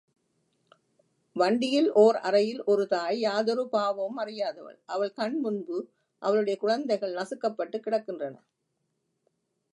[1.35, 5.79] வண்டியில் ஓர் அறையில் ஒரு தாய் யாதொரு பாவமும் அறியாதவள் அவள் கண்முன்பு
[6.21, 8.35] அவளுடைய குழந்தைகள் நசுக்கபட்டுக் கிடக்கின்றன.